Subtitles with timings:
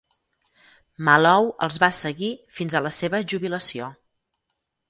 [1.09, 3.95] Malou els va seguir fins a la seva jubilació.